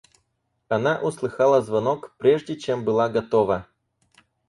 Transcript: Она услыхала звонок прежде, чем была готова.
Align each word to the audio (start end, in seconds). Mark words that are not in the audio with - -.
Она 0.67 0.99
услыхала 0.99 1.61
звонок 1.61 2.15
прежде, 2.17 2.55
чем 2.57 2.83
была 2.83 3.07
готова. 3.07 3.67